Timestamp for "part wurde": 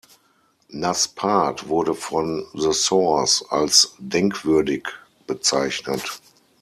1.09-1.93